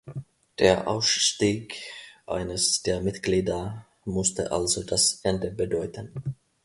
Der 0.57 0.87
Ausstieg 0.87 1.79
eines 2.25 2.81
der 2.81 3.01
Mitglieder 3.01 3.85
„musste 4.03 4.51
also 4.51 4.81
das 4.81 5.19
Ende 5.23 5.51
bedeuten“. 5.51 6.35